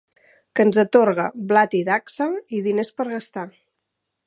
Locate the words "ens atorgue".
0.67-1.25